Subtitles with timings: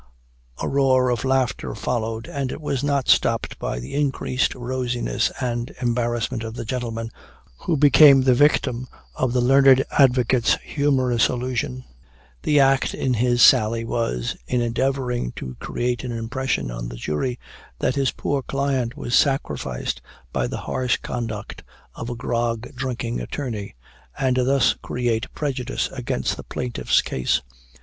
[0.59, 5.75] A roar of laughter followed, and it was not stopped by the increased rosiness and
[5.79, 7.11] embarrassment of the gentleman
[7.59, 11.83] who became the victim of the learned advocate's humorous allusion.
[12.41, 17.37] The tact in this sally was, in endeavoring to create an impression on the jury
[17.77, 20.01] that his poor client was sacrificed
[20.33, 21.61] by the harsh conduct
[21.93, 23.75] of a grog drinking attorney,
[24.17, 27.43] and thus create prejudice against the plaintiff's case.